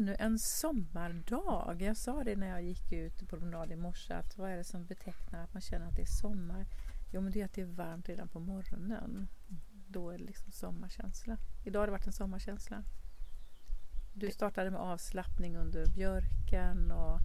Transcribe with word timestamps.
ännu 0.00 0.16
en 0.18 0.38
sommardag. 0.38 1.82
Jag 1.82 1.96
sa 1.96 2.24
det 2.24 2.36
när 2.36 2.48
jag 2.48 2.62
gick 2.62 2.92
ut 2.92 3.18
på 3.18 3.26
promenad 3.26 3.72
i 3.72 3.76
morse 3.76 4.14
att 4.14 4.38
vad 4.38 4.50
är 4.50 4.56
det 4.56 4.64
som 4.64 4.86
betecknar 4.86 5.44
att 5.44 5.54
man 5.54 5.62
känner 5.62 5.86
att 5.86 5.96
det 5.96 6.02
är 6.02 6.20
sommar? 6.20 6.66
Jo 7.12 7.20
men 7.20 7.32
det 7.32 7.40
är 7.40 7.44
att 7.44 7.52
det 7.52 7.60
är 7.60 7.66
varmt 7.66 8.08
redan 8.08 8.28
på 8.28 8.40
morgonen. 8.40 9.28
Då 9.88 10.10
är 10.10 10.18
det 10.18 10.24
liksom 10.24 10.52
sommarkänsla. 10.52 11.36
Idag 11.64 11.80
har 11.80 11.86
det 11.86 11.92
varit 11.92 12.06
en 12.06 12.12
sommarkänsla. 12.12 12.84
Du 14.14 14.30
startade 14.30 14.70
med 14.70 14.80
avslappning 14.80 15.56
under 15.56 15.86
björken 15.86 16.90
och 16.90 17.20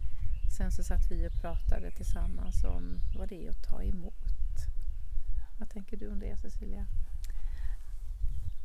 sen 0.56 0.72
så 0.72 0.82
satt 0.82 1.10
vi 1.10 1.28
och 1.28 1.40
pratade 1.40 1.90
tillsammans 1.90 2.64
om 2.64 2.98
vad 3.18 3.28
det 3.28 3.46
är 3.46 3.50
att 3.50 3.62
ta 3.70 3.82
emot. 3.82 4.24
Vad 5.58 5.70
tänker 5.70 5.96
du 5.96 6.08
om 6.08 6.18
det 6.18 6.36
Cecilia? 6.36 6.86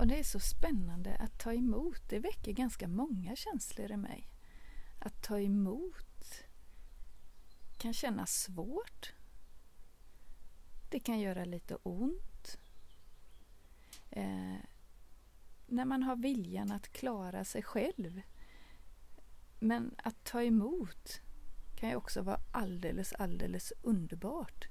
Och 0.02 0.08
det 0.08 0.20
är 0.20 0.23
så 0.23 0.40
spännande 0.40 1.16
att 1.16 1.40
ta 1.40 1.54
emot. 1.54 2.02
Det 2.10 2.20
väcker 2.20 2.52
ganska 2.52 2.88
många 2.88 3.36
känslor 3.36 3.91
i 3.91 3.98
mig. 3.98 4.30
Att 5.00 5.24
ta 5.24 5.40
emot 5.40 6.44
kan 7.77 7.94
kännas 7.94 8.44
svårt. 8.44 9.14
Det 10.90 11.00
kan 11.00 11.20
göra 11.20 11.46
lite 11.46 11.76
ont. 11.76 12.58
Eh, 14.10 14.55
när 15.68 15.86
man 15.86 16.04
har 16.04 16.16
viljan 16.16 16.72
att 16.72 16.94
klara 16.94 17.46
sig 17.46 17.63
själv. 17.63 18.22
Men 19.60 19.96
att 19.98 20.24
ta 20.24 20.44
emot 20.44 21.22
kan 21.76 21.90
ju 21.90 21.96
också 21.96 22.22
vara 22.22 22.40
alldeles, 22.52 23.13
alldeles 23.13 23.74
underbart. 23.82 24.68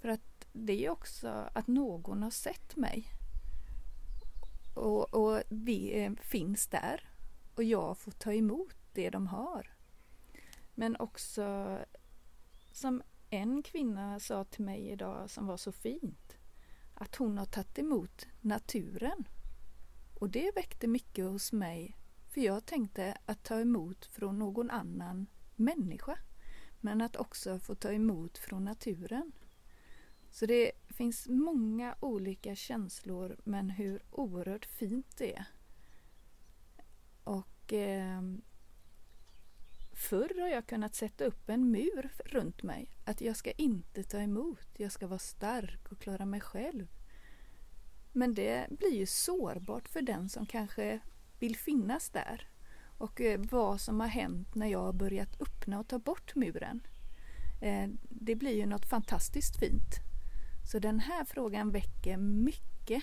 För 0.00 0.08
att 0.08 0.46
det 0.52 0.84
är 0.86 0.90
också 0.90 1.28
att 1.54 1.66
någon 1.66 2.22
har 2.22 2.30
sett 2.30 2.76
mig. 2.76 3.17
Och, 4.78 5.14
och 5.14 5.42
vi 5.48 6.04
eh, 6.04 6.12
finns 6.12 6.66
där. 6.66 7.10
Och 7.54 7.64
jag 7.64 7.98
får 7.98 8.10
ta 8.10 8.32
emot 8.32 8.74
det 8.92 9.10
de 9.10 9.26
har. 9.26 9.76
Men 10.74 10.96
också 10.96 11.78
som 12.72 13.02
en 13.30 13.62
kvinna 13.62 14.20
sa 14.20 14.44
till 14.44 14.64
mig 14.64 14.88
idag 14.88 15.30
som 15.30 15.46
var 15.46 15.56
så 15.56 15.72
fint. 15.72 16.36
Att 16.94 17.16
hon 17.16 17.38
har 17.38 17.46
tagit 17.46 17.78
emot 17.78 18.26
naturen. 18.40 19.28
Och 20.20 20.30
det 20.30 20.52
väckte 20.54 20.86
mycket 20.86 21.24
hos 21.24 21.52
mig. 21.52 21.96
För 22.28 22.40
jag 22.40 22.66
tänkte 22.66 23.18
att 23.26 23.44
ta 23.44 23.60
emot 23.60 24.06
från 24.06 24.38
någon 24.38 24.70
annan 24.70 25.26
människa. 25.56 26.18
Men 26.80 27.00
att 27.00 27.16
också 27.16 27.58
få 27.58 27.74
ta 27.74 27.92
emot 27.92 28.38
från 28.38 28.64
naturen. 28.64 29.32
Så 30.30 30.46
det 30.46 30.72
finns 30.98 31.28
många 31.28 31.94
olika 32.00 32.54
känslor 32.54 33.36
men 33.44 33.70
hur 33.70 34.02
oerhört 34.10 34.66
fint 34.66 35.16
det 35.16 35.36
är. 35.36 35.44
Och 37.24 37.72
eh, 37.72 38.22
Förr 39.92 40.40
har 40.40 40.48
jag 40.48 40.66
kunnat 40.66 40.94
sätta 40.94 41.24
upp 41.24 41.48
en 41.48 41.70
mur 41.70 42.12
runt 42.24 42.62
mig. 42.62 42.90
Att 43.04 43.20
jag 43.20 43.36
ska 43.36 43.50
inte 43.50 44.02
ta 44.02 44.18
emot, 44.18 44.66
jag 44.76 44.92
ska 44.92 45.06
vara 45.06 45.18
stark 45.18 45.92
och 45.92 45.98
klara 45.98 46.26
mig 46.26 46.40
själv. 46.40 46.88
Men 48.12 48.34
det 48.34 48.66
blir 48.70 48.94
ju 48.94 49.06
sårbart 49.06 49.88
för 49.88 50.02
den 50.02 50.28
som 50.28 50.46
kanske 50.46 51.00
vill 51.38 51.56
finnas 51.56 52.10
där. 52.10 52.48
Och 52.98 53.20
eh, 53.20 53.40
vad 53.50 53.80
som 53.80 54.00
har 54.00 54.08
hänt 54.08 54.54
när 54.54 54.66
jag 54.66 54.82
har 54.82 54.92
börjat 54.92 55.40
öppna 55.40 55.80
och 55.80 55.88
ta 55.88 55.98
bort 55.98 56.34
muren. 56.34 56.86
Eh, 57.62 57.88
det 58.02 58.34
blir 58.34 58.56
ju 58.56 58.66
något 58.66 58.88
fantastiskt 58.88 59.58
fint. 59.60 60.07
Så 60.68 60.78
den 60.78 61.00
här 61.00 61.24
frågan 61.24 61.70
väcker 61.70 62.16
mycket. 62.16 63.02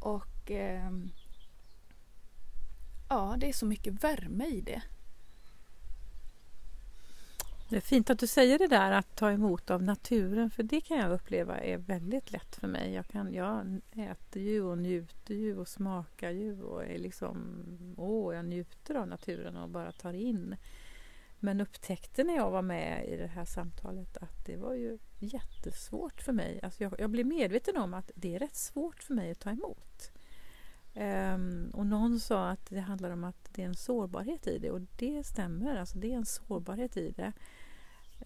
Och 0.00 0.50
eh, 0.50 0.90
ja, 3.08 3.36
det 3.38 3.48
är 3.48 3.52
så 3.52 3.66
mycket 3.66 4.04
värme 4.04 4.46
i 4.46 4.60
det. 4.60 4.82
Det 7.68 7.76
är 7.76 7.80
fint 7.80 8.10
att 8.10 8.18
du 8.18 8.26
säger 8.26 8.58
det 8.58 8.66
där 8.66 8.92
att 8.92 9.16
ta 9.16 9.30
emot 9.30 9.70
av 9.70 9.82
naturen 9.82 10.50
för 10.50 10.62
det 10.62 10.80
kan 10.80 10.98
jag 10.98 11.12
uppleva 11.12 11.58
är 11.58 11.78
väldigt 11.78 12.32
lätt 12.32 12.56
för 12.56 12.68
mig. 12.68 12.92
Jag, 12.92 13.06
kan, 13.06 13.34
jag 13.34 13.80
äter 13.92 14.42
ju 14.42 14.62
och 14.62 14.78
njuter 14.78 15.34
ju 15.34 15.58
och 15.58 15.68
smakar 15.68 16.30
ju 16.30 16.62
och 16.62 16.84
är 16.84 16.98
liksom, 16.98 17.64
åh, 17.96 18.34
jag 18.34 18.44
njuter 18.44 18.94
av 18.94 19.08
naturen 19.08 19.56
och 19.56 19.68
bara 19.68 19.92
tar 19.92 20.12
in. 20.12 20.56
Men 21.40 21.60
upptäckte 21.60 22.24
när 22.24 22.36
jag 22.36 22.50
var 22.50 22.62
med 22.62 23.08
i 23.08 23.16
det 23.16 23.26
här 23.26 23.44
samtalet 23.44 24.16
att 24.16 24.46
det 24.46 24.56
var 24.56 24.74
ju 24.74 24.98
jättesvårt 25.18 26.20
för 26.20 26.32
mig. 26.32 26.60
Alltså 26.62 26.82
jag, 26.82 26.94
jag 26.98 27.10
blev 27.10 27.26
medveten 27.26 27.76
om 27.76 27.94
att 27.94 28.10
det 28.14 28.34
är 28.34 28.38
rätt 28.38 28.56
svårt 28.56 29.02
för 29.02 29.14
mig 29.14 29.30
att 29.30 29.40
ta 29.40 29.50
emot. 29.50 30.12
Um, 30.94 31.70
och 31.74 31.86
någon 31.86 32.20
sa 32.20 32.48
att 32.48 32.66
det 32.70 32.80
handlar 32.80 33.10
om 33.10 33.24
att 33.24 33.48
det 33.54 33.62
är 33.62 33.66
en 33.66 33.74
sårbarhet 33.74 34.46
i 34.46 34.58
det 34.58 34.70
och 34.70 34.80
det 34.96 35.26
stämmer. 35.26 35.76
Alltså 35.76 35.98
det 35.98 36.12
är 36.12 36.16
en 36.16 36.26
sårbarhet 36.26 36.96
i 36.96 37.10
det. 37.10 37.32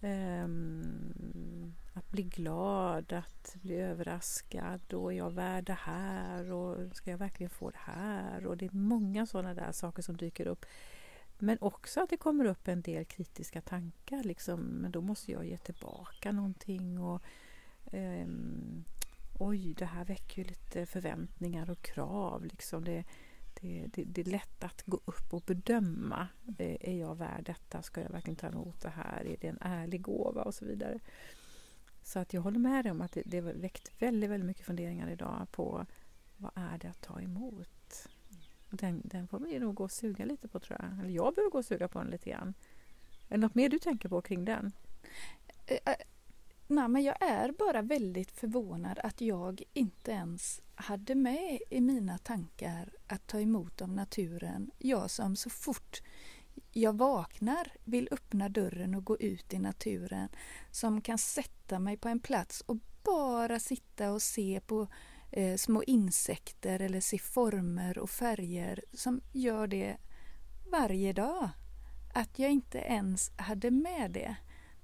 Um, 0.01 1.73
att 1.93 2.11
bli 2.11 2.23
glad, 2.23 3.13
att 3.13 3.55
bli 3.61 3.75
överraskad 3.75 4.93
och 4.93 5.13
är 5.13 5.17
jag 5.17 5.31
värd 5.31 5.63
det 5.63 5.77
här 5.79 6.51
och 6.51 6.95
ska 6.95 7.11
jag 7.11 7.17
verkligen 7.17 7.49
få 7.49 7.69
det 7.69 7.79
här? 7.79 8.45
Och 8.45 8.57
det 8.57 8.65
är 8.65 8.75
många 8.75 9.25
sådana 9.25 9.53
där 9.53 9.71
saker 9.71 10.01
som 10.01 10.17
dyker 10.17 10.47
upp. 10.47 10.65
Men 11.37 11.57
också 11.61 12.01
att 12.01 12.09
det 12.09 12.17
kommer 12.17 12.45
upp 12.45 12.67
en 12.67 12.81
del 12.81 13.05
kritiska 13.05 13.61
tankar. 13.61 14.23
Liksom, 14.23 14.61
men 14.61 14.91
då 14.91 15.01
måste 15.01 15.31
jag 15.31 15.45
ge 15.45 15.57
tillbaka 15.57 16.31
någonting. 16.31 16.99
Och, 16.99 17.21
um, 17.91 18.83
oj, 19.39 19.73
det 19.73 19.85
här 19.85 20.05
väcker 20.05 20.41
ju 20.41 20.47
lite 20.47 20.85
förväntningar 20.85 21.69
och 21.69 21.81
krav. 21.81 22.45
Liksom. 22.45 22.83
Det, 22.83 23.03
det, 23.61 23.87
det, 23.93 24.03
det, 24.03 24.21
är 24.21 24.25
lätt 24.25 24.63
att 24.63 24.83
gå 24.85 24.99
upp 25.05 25.33
och 25.33 25.41
bedöma. 25.41 26.27
Eh, 26.57 26.77
är 26.79 26.99
jag 26.99 27.15
värd 27.15 27.43
detta? 27.45 27.81
Ska 27.81 28.01
jag 28.01 28.09
verkligen 28.09 28.35
ta 28.35 28.47
emot 28.47 28.81
det 28.81 28.89
här? 28.89 29.25
Är 29.25 29.37
det 29.41 29.47
en 29.47 29.61
ärlig 29.61 30.01
gåva? 30.01 30.41
Och 30.41 30.55
så 30.55 30.65
vidare. 30.65 30.99
Så 32.03 32.19
att 32.19 32.33
jag 32.33 32.41
håller 32.41 32.59
med 32.59 32.85
dig 32.85 32.91
om 32.91 33.01
att 33.01 33.11
det, 33.11 33.21
det 33.25 33.41
väckt 33.41 34.01
väldigt, 34.01 34.29
väldigt 34.29 34.47
mycket 34.47 34.65
funderingar 34.65 35.09
idag 35.09 35.47
på 35.51 35.85
vad 36.37 36.51
är 36.55 36.77
det 36.77 36.87
att 36.87 37.01
ta 37.01 37.21
emot? 37.21 37.67
Den, 38.69 39.01
den 39.03 39.27
får 39.27 39.39
vi 39.39 39.59
nog 39.59 39.75
gå 39.75 39.83
och 39.83 39.91
suga 39.91 40.25
lite 40.25 40.47
på 40.47 40.59
tror 40.59 40.79
jag. 40.81 40.99
Eller 40.99 41.13
jag 41.13 41.35
behöver 41.35 41.51
gå 41.51 41.57
och 41.57 41.65
suga 41.65 41.87
på 41.87 41.99
den 41.99 42.07
lite 42.07 42.29
grann. 42.29 42.53
Är 43.29 43.37
det 43.37 43.37
något 43.37 43.55
mer 43.55 43.69
du 43.69 43.79
tänker 43.79 44.09
på 44.09 44.21
kring 44.21 44.45
den? 44.45 44.71
Uh, 45.71 45.93
Nej, 46.67 46.87
men 46.87 47.03
jag 47.03 47.21
är 47.21 47.51
bara 47.51 47.81
väldigt 47.81 48.31
förvånad 48.31 48.99
att 49.03 49.21
jag 49.21 49.63
inte 49.73 50.11
ens 50.11 50.61
hade 50.75 51.15
med 51.15 51.59
i 51.69 51.81
mina 51.81 52.17
tankar 52.17 52.93
att 53.07 53.27
ta 53.27 53.39
emot 53.39 53.81
av 53.81 53.89
naturen. 53.89 54.71
Jag 54.77 55.11
som 55.11 55.35
så 55.35 55.49
fort 55.49 56.01
jag 56.71 56.97
vaknar 56.97 57.71
vill 57.83 58.07
öppna 58.11 58.49
dörren 58.49 58.95
och 58.95 59.05
gå 59.05 59.17
ut 59.17 59.53
i 59.53 59.59
naturen. 59.59 60.29
Som 60.71 61.01
kan 61.01 61.17
sätta 61.17 61.79
mig 61.79 61.97
på 61.97 62.09
en 62.09 62.19
plats 62.19 62.61
och 62.61 62.77
bara 63.03 63.59
sitta 63.59 64.11
och 64.11 64.21
se 64.21 64.61
på 64.67 64.87
eh, 65.35 65.55
små 65.55 65.83
insekter 65.83 66.79
eller 66.79 66.99
se 66.99 67.19
former 67.19 67.97
och 67.97 68.09
färger 68.09 68.83
som 68.93 69.21
gör 69.31 69.67
det 69.67 69.97
varje 70.71 71.13
dag. 71.13 71.49
Att 72.13 72.39
jag 72.39 72.51
inte 72.51 72.77
ens 72.77 73.31
hade 73.37 73.71
med 73.71 74.11
det 74.11 74.35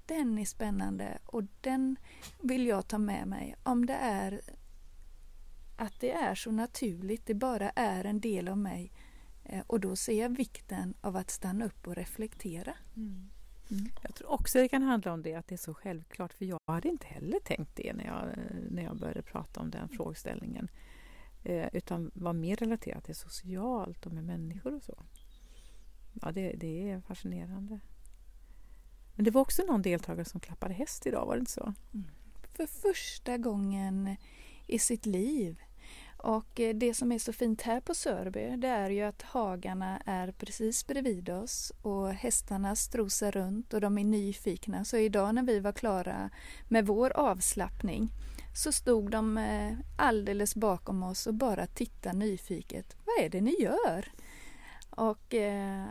den 0.06 0.38
är 0.38 0.44
spännande 0.44 1.18
och 1.24 1.42
den 1.60 1.96
vill 2.42 2.66
jag 2.66 2.88
ta 2.88 2.98
med 2.98 3.28
mig. 3.28 3.54
Om 3.62 3.86
det 3.86 3.94
är 3.94 4.40
att 5.76 6.00
det 6.00 6.12
är 6.12 6.34
så 6.34 6.50
naturligt, 6.50 7.26
det 7.26 7.34
bara 7.34 7.70
är 7.70 8.04
en 8.04 8.20
del 8.20 8.48
av 8.48 8.58
mig. 8.58 8.92
Eh, 9.44 9.62
och 9.66 9.80
då 9.80 9.96
ser 9.96 10.20
jag 10.20 10.36
vikten 10.36 10.94
av 11.00 11.16
att 11.16 11.30
stanna 11.30 11.64
upp 11.64 11.86
och 11.86 11.96
reflektera. 11.96 12.74
Mm. 12.96 13.30
Mm. 13.72 13.92
Jag 14.02 14.14
tror 14.14 14.30
också 14.30 14.58
det 14.58 14.68
kan 14.68 14.82
handla 14.82 15.12
om 15.12 15.22
det, 15.22 15.34
att 15.34 15.48
det 15.48 15.54
är 15.54 15.56
så 15.56 15.74
självklart. 15.74 16.32
För 16.32 16.44
jag 16.44 16.60
hade 16.66 16.88
inte 16.88 17.06
heller 17.06 17.38
tänkt 17.40 17.76
det 17.76 17.92
när 17.92 18.04
jag, 18.04 18.24
när 18.70 18.82
jag 18.82 18.96
började 18.96 19.22
prata 19.22 19.60
om 19.60 19.70
den 19.70 19.88
frågeställningen. 19.88 20.68
Eh, 21.44 21.68
utan 21.72 22.10
var 22.14 22.32
mer 22.32 22.56
relaterat 22.56 23.04
till 23.04 23.14
socialt 23.14 24.06
och 24.06 24.12
med 24.12 24.24
människor 24.24 24.74
och 24.74 24.82
så. 24.82 25.02
Ja, 26.22 26.32
det, 26.32 26.52
det 26.52 26.90
är 26.90 27.00
fascinerande. 27.00 27.80
Men 29.14 29.24
det 29.24 29.30
var 29.30 29.40
också 29.40 29.62
någon 29.62 29.82
deltagare 29.82 30.24
som 30.24 30.40
klappade 30.40 30.74
häst 30.74 31.06
idag, 31.06 31.26
var 31.26 31.34
det 31.34 31.40
inte 31.40 31.52
så? 31.52 31.74
Mm. 31.94 32.06
För 32.52 32.66
första 32.66 33.38
gången 33.38 34.16
i 34.66 34.78
sitt 34.78 35.06
liv. 35.06 35.60
Och 36.22 36.60
eh, 36.60 36.74
det 36.74 36.94
som 36.94 37.12
är 37.12 37.18
så 37.18 37.32
fint 37.32 37.62
här 37.62 37.80
på 37.80 37.94
Sörby 37.94 38.56
det 38.56 38.68
är 38.68 38.90
ju 38.90 39.02
att 39.02 39.22
hagarna 39.22 40.02
är 40.06 40.32
precis 40.32 40.86
bredvid 40.86 41.30
oss 41.30 41.72
och 41.82 42.08
hästarna 42.08 42.76
strosar 42.76 43.32
runt 43.32 43.74
och 43.74 43.80
de 43.80 43.98
är 43.98 44.04
nyfikna. 44.04 44.84
Så 44.84 44.96
idag 44.96 45.34
när 45.34 45.42
vi 45.42 45.60
var 45.60 45.72
klara 45.72 46.30
med 46.68 46.86
vår 46.86 47.12
avslappning 47.16 48.10
så 48.54 48.72
stod 48.72 49.10
de 49.10 49.38
eh, 49.38 49.72
alldeles 49.98 50.54
bakom 50.54 51.02
oss 51.02 51.26
och 51.26 51.34
bara 51.34 51.66
tittade 51.66 52.18
nyfiket. 52.18 52.96
Vad 53.04 53.24
är 53.24 53.28
det 53.28 53.40
ni 53.40 53.56
gör? 53.60 54.12
Och 54.90 55.34
eh, 55.34 55.86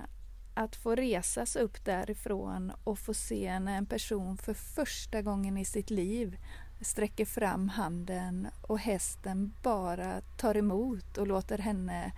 att 0.63 0.75
få 0.75 0.95
resa 0.95 1.45
sig 1.45 1.61
upp 1.61 1.85
därifrån 1.85 2.71
och 2.83 2.99
få 2.99 3.13
se 3.13 3.59
när 3.59 3.77
en 3.77 3.85
person 3.85 4.37
för 4.37 4.53
första 4.53 5.21
gången 5.21 5.57
i 5.57 5.65
sitt 5.65 5.89
liv 5.89 6.37
sträcker 6.81 7.25
fram 7.25 7.69
handen 7.69 8.47
och 8.61 8.79
hästen 8.79 9.53
bara 9.63 10.21
tar 10.21 10.57
emot 10.57 11.17
och 11.17 11.27
låter 11.27 11.57
henne 11.57 12.11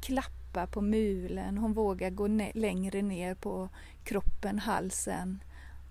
klappa 0.00 0.66
på 0.66 0.80
mulen, 0.80 1.58
hon 1.58 1.72
vågar 1.72 2.10
gå 2.10 2.26
ne 2.26 2.52
längre 2.54 3.02
ner 3.02 3.34
på 3.34 3.68
kroppen, 4.04 4.58
halsen. 4.58 5.42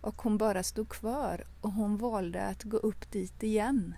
Och 0.01 0.21
hon 0.21 0.37
bara 0.37 0.63
stod 0.63 0.89
kvar 0.89 1.43
och 1.61 1.71
hon 1.71 1.97
valde 1.97 2.45
att 2.45 2.63
gå 2.63 2.77
upp 2.77 3.11
dit 3.11 3.43
igen. 3.43 3.95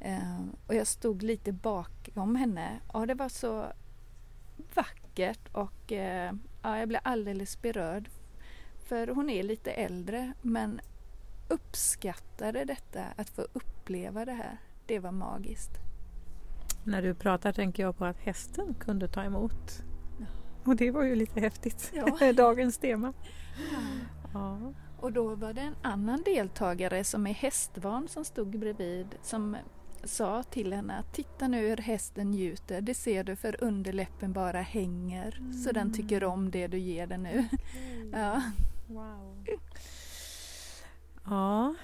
Eh, 0.00 0.40
och 0.66 0.74
jag 0.74 0.86
stod 0.86 1.22
lite 1.22 1.52
bakom 1.52 2.36
henne. 2.36 2.80
och 2.86 3.06
det 3.06 3.14
var 3.14 3.28
så 3.28 3.72
vackert 4.74 5.48
och 5.52 5.92
eh, 5.92 6.32
ja, 6.62 6.78
jag 6.78 6.88
blev 6.88 7.00
alldeles 7.04 7.62
berörd. 7.62 8.10
För 8.78 9.06
hon 9.06 9.30
är 9.30 9.42
lite 9.42 9.72
äldre 9.72 10.32
men 10.42 10.80
uppskattade 11.48 12.64
detta, 12.64 13.04
att 13.16 13.30
få 13.30 13.42
uppleva 13.52 14.24
det 14.24 14.32
här. 14.32 14.58
Det 14.86 14.98
var 14.98 15.12
magiskt. 15.12 15.70
När 16.84 17.02
du 17.02 17.14
pratar 17.14 17.52
tänker 17.52 17.82
jag 17.82 17.96
på 17.96 18.04
att 18.04 18.18
hästen 18.18 18.74
kunde 18.74 19.08
ta 19.08 19.22
emot. 19.22 19.82
Ja. 20.18 20.26
Och 20.64 20.76
det 20.76 20.90
var 20.90 21.02
ju 21.02 21.14
lite 21.14 21.40
häftigt, 21.40 21.92
ja. 21.94 22.32
dagens 22.36 22.78
tema. 22.78 23.12
Ja. 23.72 23.78
ja. 24.32 24.72
Och 25.00 25.12
då 25.12 25.34
var 25.34 25.52
det 25.52 25.60
en 25.60 25.76
annan 25.82 26.22
deltagare 26.22 27.04
som 27.04 27.26
är 27.26 27.34
hästvan 27.34 28.08
som 28.08 28.24
stod 28.24 28.58
bredvid 28.58 29.14
som 29.22 29.56
sa 30.04 30.42
till 30.42 30.72
henne 30.72 30.98
att 30.98 31.12
titta 31.12 31.48
nu 31.48 31.68
hur 31.68 31.76
hästen 31.76 32.30
njuter, 32.30 32.80
det 32.80 32.94
ser 32.94 33.24
du 33.24 33.36
för 33.36 33.64
underläppen 33.64 34.32
bara 34.32 34.60
hänger 34.60 35.36
mm. 35.38 35.52
så 35.52 35.72
den 35.72 35.92
tycker 35.92 36.24
om 36.24 36.50
det 36.50 36.66
du 36.66 36.78
ger 36.78 37.06
den 37.06 37.22
nu. 37.22 37.38
Okay. 37.38 37.58
Ja. 38.20 38.42
Wow. 38.86 39.44
ja, 41.24 41.74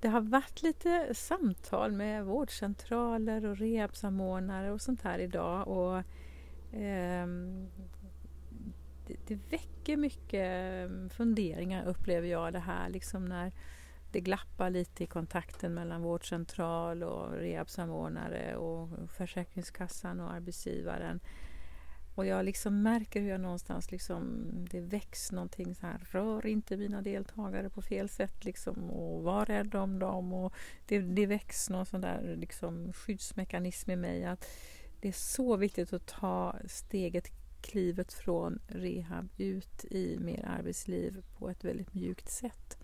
det 0.00 0.08
har 0.08 0.20
varit 0.20 0.62
lite 0.62 1.14
samtal 1.14 1.92
med 1.92 2.24
vårdcentraler 2.24 3.46
och 3.46 3.56
rehabsamordnare 3.56 4.70
och 4.70 4.80
sånt 4.80 5.02
här 5.02 5.18
idag 5.18 5.68
och 5.68 5.96
eh, 6.78 7.26
det, 9.06 9.16
det 9.26 9.38
väcker 9.50 9.96
mycket 9.96 10.90
funderingar 11.12 11.84
upplever 11.86 12.28
jag 12.28 12.52
det 12.52 12.58
här 12.58 12.88
liksom 12.88 13.24
när 13.24 13.52
det 14.12 14.20
glappar 14.20 14.70
lite 14.70 15.04
i 15.04 15.06
kontakten 15.06 15.74
mellan 15.74 16.02
vårdcentral 16.02 17.02
och 17.02 17.32
rehabsamordnare 17.32 18.56
och 18.56 18.88
Försäkringskassan 19.10 20.20
och 20.20 20.32
arbetsgivaren. 20.32 21.20
Och 22.14 22.26
jag 22.26 22.44
liksom 22.44 22.82
märker 22.82 23.20
hur 23.20 23.28
jag 23.28 23.40
någonstans 23.40 23.90
liksom, 23.90 24.46
det 24.70 24.80
väcks 24.80 25.32
någonting 25.32 25.74
så 25.74 25.86
här, 25.86 26.06
rör 26.10 26.46
inte 26.46 26.76
mina 26.76 27.02
deltagare 27.02 27.70
på 27.70 27.82
fel 27.82 28.08
sätt 28.08 28.44
liksom 28.44 28.90
och 28.90 29.22
var 29.22 29.46
rädd 29.46 29.74
om 29.74 29.98
dem. 29.98 30.32
Och 30.32 30.54
det, 30.86 30.98
det 30.98 31.26
väcks 31.26 31.70
någon 31.70 31.86
sån 31.86 32.00
där 32.00 32.36
liksom 32.36 32.92
skyddsmekanism 32.92 33.90
i 33.90 33.96
mig 33.96 34.24
att 34.24 34.46
det 35.00 35.08
är 35.08 35.12
så 35.12 35.56
viktigt 35.56 35.92
att 35.92 36.06
ta 36.06 36.56
steget, 36.66 37.28
klivet 37.62 38.12
från 38.12 38.60
rehab 38.66 39.28
ut 39.36 39.84
i 39.84 40.18
mer 40.18 40.44
arbetsliv 40.58 41.22
på 41.38 41.50
ett 41.50 41.64
väldigt 41.64 41.94
mjukt 41.94 42.28
sätt. 42.30 42.79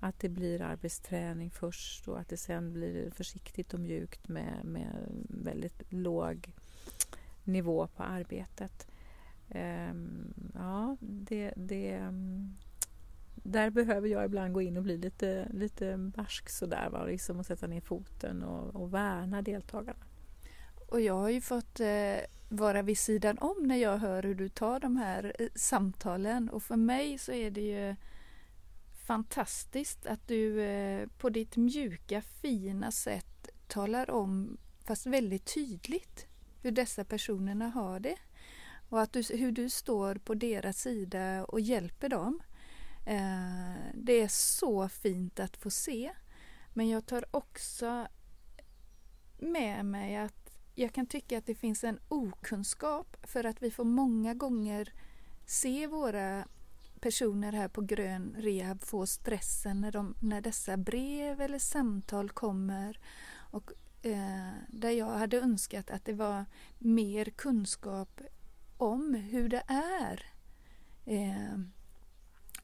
Att 0.00 0.18
det 0.18 0.28
blir 0.28 0.62
arbetsträning 0.62 1.50
först 1.50 2.08
och 2.08 2.20
att 2.20 2.28
det 2.28 2.36
sen 2.36 2.72
blir 2.72 3.10
försiktigt 3.10 3.74
och 3.74 3.80
mjukt 3.80 4.28
med, 4.28 4.64
med 4.64 5.06
väldigt 5.28 5.92
låg 5.92 6.52
nivå 7.44 7.86
på 7.86 8.02
arbetet. 8.02 8.86
Um, 9.54 10.34
ja, 10.54 10.96
det, 11.00 11.52
det, 11.56 11.98
um, 11.98 12.56
där 13.34 13.70
behöver 13.70 14.08
jag 14.08 14.24
ibland 14.24 14.54
gå 14.54 14.62
in 14.62 14.76
och 14.76 14.82
bli 14.82 14.96
lite, 14.96 15.48
lite 15.52 15.96
barsk 15.96 16.48
sådär, 16.48 16.88
va? 16.90 17.04
Liksom 17.04 17.38
och 17.38 17.46
sätta 17.46 17.66
ner 17.66 17.80
foten 17.80 18.42
och, 18.42 18.82
och 18.82 18.94
värna 18.94 19.42
deltagarna. 19.42 20.04
Och 20.88 21.00
jag 21.00 21.14
har 21.14 21.28
ju 21.28 21.40
fått 21.40 21.80
eh, 21.80 22.16
vara 22.48 22.82
vid 22.82 22.98
sidan 22.98 23.38
om 23.38 23.56
när 23.62 23.76
jag 23.76 23.98
hör 23.98 24.22
hur 24.22 24.34
du 24.34 24.48
tar 24.48 24.80
de 24.80 24.96
här 24.96 25.36
eh, 25.38 25.48
samtalen 25.54 26.50
och 26.50 26.62
för 26.62 26.76
mig 26.76 27.18
så 27.18 27.32
är 27.32 27.50
det 27.50 27.60
ju 27.60 27.96
fantastiskt 29.10 30.06
att 30.06 30.28
du 30.28 30.62
eh, 30.62 31.08
på 31.18 31.30
ditt 31.30 31.56
mjuka 31.56 32.22
fina 32.22 32.90
sätt 32.90 33.48
talar 33.66 34.10
om, 34.10 34.58
fast 34.84 35.06
väldigt 35.06 35.54
tydligt, 35.54 36.26
hur 36.62 36.70
dessa 36.70 37.04
personerna 37.04 37.68
har 37.68 38.00
det. 38.00 38.16
Och 38.88 39.00
att 39.00 39.12
du, 39.12 39.22
hur 39.22 39.52
du 39.52 39.70
står 39.70 40.14
på 40.14 40.34
deras 40.34 40.80
sida 40.80 41.44
och 41.44 41.60
hjälper 41.60 42.08
dem. 42.08 42.42
Eh, 43.06 43.92
det 43.94 44.12
är 44.12 44.28
så 44.28 44.88
fint 44.88 45.40
att 45.40 45.56
få 45.56 45.70
se. 45.70 46.12
Men 46.74 46.88
jag 46.88 47.06
tar 47.06 47.24
också 47.30 48.06
med 49.38 49.84
mig 49.84 50.16
att 50.16 50.50
jag 50.74 50.92
kan 50.92 51.06
tycka 51.06 51.38
att 51.38 51.46
det 51.46 51.54
finns 51.54 51.84
en 51.84 52.00
okunskap 52.08 53.16
för 53.22 53.44
att 53.44 53.62
vi 53.62 53.70
får 53.70 53.84
många 53.84 54.34
gånger 54.34 54.92
se 55.46 55.86
våra 55.86 56.44
personer 57.00 57.52
här 57.52 57.68
på 57.68 57.80
grön 57.80 58.36
rehab 58.38 58.82
får 58.82 59.06
stressen 59.06 59.80
när, 59.80 59.92
de, 59.92 60.14
när 60.20 60.40
dessa 60.40 60.76
brev 60.76 61.40
eller 61.40 61.58
samtal 61.58 62.30
kommer. 62.30 63.00
Och, 63.36 63.72
eh, 64.02 64.52
där 64.68 64.90
jag 64.90 65.18
hade 65.18 65.40
önskat 65.40 65.90
att 65.90 66.04
det 66.04 66.12
var 66.12 66.44
mer 66.78 67.24
kunskap 67.24 68.20
om 68.76 69.14
hur 69.14 69.48
det 69.48 69.62
är. 70.00 70.26
Eh, 71.06 71.58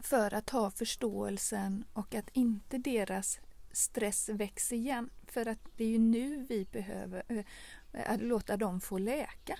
för 0.00 0.34
att 0.34 0.50
ha 0.50 0.70
förståelsen 0.70 1.84
och 1.92 2.14
att 2.14 2.28
inte 2.32 2.78
deras 2.78 3.40
stress 3.72 4.28
växer 4.28 4.76
igen. 4.76 5.10
För 5.26 5.48
att 5.48 5.58
det 5.76 5.84
är 5.84 5.88
ju 5.88 5.98
nu 5.98 6.46
vi 6.48 6.66
behöver 6.72 7.44
eh, 7.92 8.18
låta 8.18 8.56
dem 8.56 8.80
få 8.80 8.98
läka. 8.98 9.58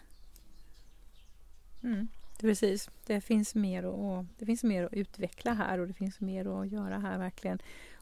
Mm. 1.83 2.09
Precis, 2.41 2.91
det 3.07 3.21
finns, 3.21 3.55
mer 3.55 3.83
att, 3.83 4.27
det 4.39 4.47
finns 4.47 4.65
mer 4.65 4.85
att 4.85 4.93
utveckla 4.93 5.55
här 5.55 5.79
och 5.79 5.87
det 5.87 5.93
finns 5.93 6.21
mer 6.21 6.61
att 6.61 6.69
göra 6.69 6.99
här 6.99 7.19
verkligen. 7.19 7.59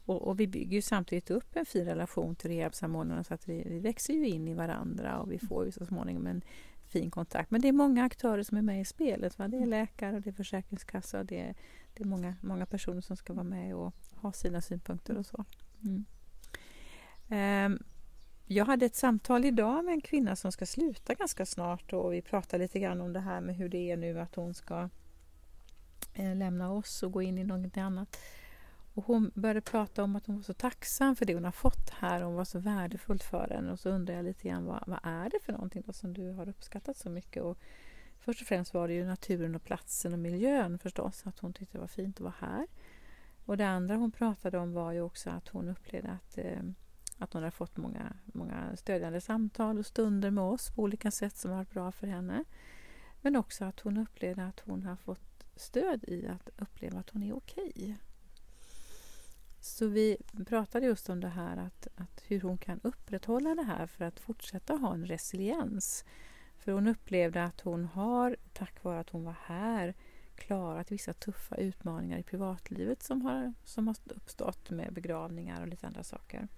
Och, 0.06 0.28
och 0.28 0.40
vi 0.40 0.46
bygger 0.46 0.74
ju 0.74 0.82
samtidigt 0.82 1.30
upp 1.30 1.56
en 1.56 1.66
fin 1.66 1.84
relation 1.84 2.34
till 2.34 2.50
rehabsamordnarna 2.50 3.24
så 3.24 3.34
att 3.34 3.48
vi, 3.48 3.64
vi, 3.66 3.78
växer 3.78 4.14
ju 4.14 4.28
in 4.28 4.48
i 4.48 4.54
varandra 4.54 5.18
och 5.18 5.32
vi 5.32 5.38
får 5.38 5.64
ju 5.64 5.72
så 5.72 5.86
småningom 5.86 6.26
en 6.26 6.42
fin 6.86 7.10
kontakt. 7.10 7.50
Men 7.50 7.60
det 7.60 7.68
är 7.68 7.72
många 7.72 8.04
aktörer 8.04 8.42
som 8.42 8.56
är 8.56 8.62
med 8.62 8.80
i 8.80 8.84
spelet. 8.84 9.38
Va? 9.38 9.48
Det 9.48 9.56
är 9.56 9.58
mm. 9.58 9.70
läkare, 9.70 10.16
och 10.16 10.22
det 10.22 10.30
är 10.30 10.34
försäkringskassa 10.34 11.18
och 11.18 11.26
det 11.26 11.40
är, 11.40 11.54
det 11.94 12.02
är 12.02 12.08
många, 12.08 12.34
många 12.40 12.66
personer 12.66 13.00
som 13.00 13.16
ska 13.16 13.32
vara 13.32 13.44
med 13.44 13.74
och 13.74 13.94
ha 14.14 14.32
sina 14.32 14.60
synpunkter 14.60 15.16
och 15.16 15.26
så. 15.26 15.44
Mm. 15.82 16.04
Um, 17.72 17.78
jag 18.46 18.64
hade 18.64 18.86
ett 18.86 18.96
samtal 18.96 19.44
idag 19.44 19.84
med 19.84 19.94
en 19.94 20.00
kvinna 20.00 20.36
som 20.36 20.52
ska 20.52 20.66
sluta 20.66 21.14
ganska 21.14 21.46
snart 21.46 21.92
och 21.92 22.12
vi 22.12 22.22
pratade 22.22 22.62
lite 22.62 22.78
grann 22.78 23.00
om 23.00 23.12
det 23.12 23.20
här 23.20 23.40
med 23.40 23.56
hur 23.56 23.68
det 23.68 23.90
är 23.90 23.96
nu 23.96 24.20
att 24.20 24.34
hon 24.34 24.54
ska 24.54 24.88
eh, 26.14 26.36
lämna 26.36 26.72
oss 26.72 27.02
och 27.02 27.12
gå 27.12 27.22
in 27.22 27.38
i 27.38 27.44
något 27.44 27.76
annat. 27.76 28.16
Och 28.94 29.04
hon 29.04 29.30
började 29.34 29.60
prata 29.60 30.02
om 30.02 30.16
att 30.16 30.26
hon 30.26 30.36
var 30.36 30.42
så 30.42 30.54
tacksam 30.54 31.16
för 31.16 31.26
det 31.26 31.34
hon 31.34 31.44
har 31.44 31.52
fått 31.52 31.90
här 31.90 32.20
och 32.20 32.26
hon 32.26 32.36
var 32.36 32.44
så 32.44 32.58
värdefullt 32.58 33.22
för 33.22 33.48
henne. 33.48 33.72
Och 33.72 33.80
så 33.80 33.90
undrar 33.90 34.14
jag 34.14 34.24
lite 34.24 34.48
grann 34.48 34.64
vad, 34.64 34.84
vad 34.86 35.00
är 35.02 35.30
det 35.30 35.40
för 35.42 35.52
någonting 35.52 35.82
då 35.86 35.92
som 35.92 36.14
du 36.14 36.30
har 36.30 36.48
uppskattat 36.48 36.96
så 36.96 37.10
mycket? 37.10 37.42
Och 37.42 37.58
först 38.18 38.40
och 38.40 38.46
främst 38.46 38.74
var 38.74 38.88
det 38.88 38.94
ju 38.94 39.04
naturen 39.04 39.54
och 39.54 39.64
platsen 39.64 40.12
och 40.12 40.18
miljön 40.18 40.78
förstås, 40.78 41.22
att 41.26 41.38
hon 41.38 41.52
tyckte 41.52 41.76
det 41.78 41.80
var 41.80 41.88
fint 41.88 42.16
att 42.16 42.20
vara 42.20 42.34
här. 42.38 42.66
Och 43.44 43.56
det 43.56 43.66
andra 43.66 43.96
hon 43.96 44.12
pratade 44.12 44.58
om 44.58 44.72
var 44.72 44.92
ju 44.92 45.00
också 45.00 45.30
att 45.30 45.48
hon 45.48 45.68
upplevde 45.68 46.10
att 46.10 46.38
eh, 46.38 46.62
att 47.18 47.32
hon 47.32 47.42
har 47.42 47.50
fått 47.50 47.76
många, 47.76 48.12
många 48.24 48.76
stödjande 48.76 49.20
samtal 49.20 49.78
och 49.78 49.86
stunder 49.86 50.30
med 50.30 50.44
oss 50.44 50.70
på 50.70 50.82
olika 50.82 51.10
sätt 51.10 51.36
som 51.36 51.50
har 51.50 51.58
varit 51.58 51.70
bra 51.70 51.92
för 51.92 52.06
henne. 52.06 52.44
Men 53.20 53.36
också 53.36 53.64
att 53.64 53.80
hon 53.80 53.96
upplevde 53.96 54.46
att 54.46 54.60
hon 54.60 54.82
har 54.82 54.96
fått 54.96 55.46
stöd 55.56 56.04
i 56.04 56.26
att 56.26 56.48
uppleva 56.56 56.98
att 56.98 57.10
hon 57.10 57.22
är 57.22 57.36
okej. 57.36 57.72
Okay. 57.76 57.94
Så 59.60 59.86
vi 59.86 60.16
pratade 60.46 60.86
just 60.86 61.08
om 61.08 61.20
det 61.20 61.28
här 61.28 61.56
att, 61.56 61.88
att 61.96 62.22
hur 62.26 62.40
hon 62.40 62.58
kan 62.58 62.80
upprätthålla 62.82 63.54
det 63.54 63.62
här 63.62 63.86
för 63.86 64.04
att 64.04 64.20
fortsätta 64.20 64.74
ha 64.74 64.94
en 64.94 65.06
resiliens. 65.06 66.04
För 66.58 66.72
hon 66.72 66.86
upplevde 66.86 67.44
att 67.44 67.60
hon 67.60 67.84
har, 67.84 68.36
tack 68.52 68.84
vare 68.84 69.00
att 69.00 69.10
hon 69.10 69.24
var 69.24 69.36
här, 69.44 69.94
klarat 70.34 70.92
vissa 70.92 71.12
tuffa 71.12 71.56
utmaningar 71.56 72.18
i 72.18 72.22
privatlivet 72.22 73.02
som 73.02 73.22
har, 73.22 73.54
som 73.64 73.86
har 73.86 73.96
uppstått 74.04 74.70
med 74.70 74.92
begravningar 74.92 75.60
och 75.60 75.68
lite 75.68 75.86
andra 75.86 76.02
saker. 76.02 76.48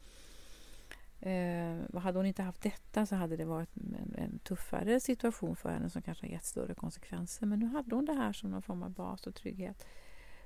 Eh, 1.27 2.01
hade 2.01 2.19
hon 2.19 2.27
inte 2.27 2.43
haft 2.43 2.63
detta 2.63 3.07
så 3.07 3.15
hade 3.17 3.37
det 3.37 3.45
varit 3.45 3.77
en, 3.77 4.15
en, 4.19 4.39
tuffare 4.39 5.01
situation 5.01 5.57
för 5.57 5.69
henne 5.69 5.91
som 5.91 6.03
kanske 6.03 6.27
har 6.27 6.31
gett 6.33 6.45
större 6.45 6.75
konsekvenser. 6.75 7.47
Men 7.47 7.59
nu 7.59 7.67
hade 7.67 7.95
hon 7.95 8.05
det 8.05 8.13
här 8.13 8.33
som 8.33 8.51
någon 8.51 8.63
form 8.63 8.83
av 8.83 8.91
bas 8.91 9.27
och 9.27 9.35
trygghet. 9.35 9.87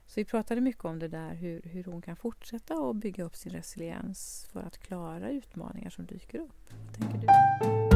Så 0.07 0.21
vi 0.21 0.25
pratade 0.25 0.61
mycket 0.61 0.85
om 0.85 0.99
det 0.99 1.09
där 1.09 1.35
hur, 1.35 1.63
hur 1.63 1.85
hon 1.85 2.03
kan 2.03 2.17
fortsätta 2.17 2.75
att 2.75 2.97
bygga 2.97 3.25
upp 3.25 3.37
sin 3.37 3.53
resiliens 3.53 4.49
för 4.53 4.61
att 4.61 4.79
klara 4.79 5.31
utmaningar 5.31 5.91
som 5.91 6.07
dyker 6.07 6.39
upp. 6.39 6.71
Vad 6.71 6.95
tänker 6.95 7.19
du? 7.19 7.90